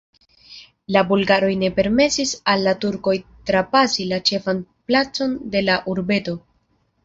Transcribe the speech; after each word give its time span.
La 0.95 1.03
bulgaroj 1.11 1.49
ne 1.63 1.69
permesis 1.75 2.33
al 2.55 2.65
la 2.69 2.75
turkoj 2.87 3.15
trapasi 3.53 4.09
la 4.15 4.21
ĉefan 4.33 4.65
placon 4.89 5.41
de 5.57 5.67
la 5.71 5.81
urbeto. 5.97 6.39